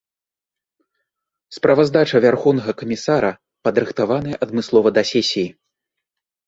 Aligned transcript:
Справаздача 1.57 2.23
вярхоўнага 2.25 2.71
камісара 2.81 3.31
падрыхтаваная 3.69 4.35
адмыслова 4.49 4.89
да 4.99 5.07
сесіі. 5.13 5.49